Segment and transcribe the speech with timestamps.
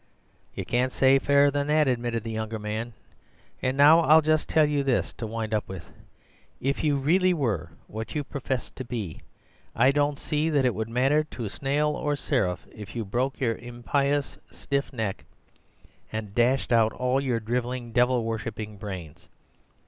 [0.55, 2.93] "'You can't say fairer than that,' admitted the younger man,
[3.61, 5.91] 'and now I'll just tell you this to wind up with.
[6.59, 9.21] If you really were what you profess to be,
[9.75, 13.55] I don't see that it would matter to snail or seraph if you broke your
[13.57, 15.23] impious stiff neck
[16.11, 19.29] and dashed out all your drivelling devil worshipping brains.